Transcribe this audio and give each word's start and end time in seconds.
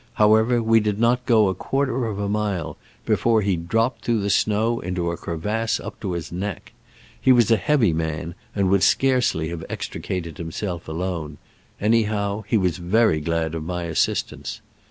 However, 0.15 0.63
we 0.63 0.79
did 0.79 0.99
not 0.99 1.27
go 1.27 1.47
a 1.47 1.53
quarter 1.53 2.07
of 2.07 2.17
a 2.17 2.27
mile 2.27 2.75
before 3.05 3.43
he 3.43 3.55
dropped 3.55 4.03
through 4.03 4.21
the 4.21 4.31
snow 4.31 4.79
into 4.79 5.11
a 5.11 5.15
crevasse 5.15 5.79
up 5.79 5.99
to 5.99 6.13
his 6.13 6.31
neck. 6.31 6.71
He 7.21 7.31
was 7.31 7.51
a 7.51 7.55
heavy 7.55 7.93
man, 7.93 8.33
and 8.55 8.71
would 8.71 8.81
scarcely 8.81 9.49
have 9.49 9.63
extricated 9.69 10.39
himself 10.39 10.87
alone; 10.87 11.37
anyhow, 11.79 12.43
he 12.47 12.57
was 12.57 12.77
very 12.79 13.19
glad 13.19 13.53
of 13.53 13.63
my 13.63 13.83
assistance. 13.83 14.59